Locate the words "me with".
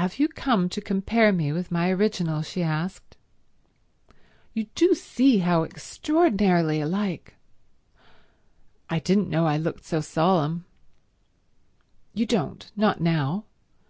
1.30-1.70